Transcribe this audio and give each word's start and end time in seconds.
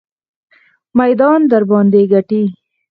میدان 0.97 1.41
درباندې 1.51 2.01
ګټي. 2.11 2.43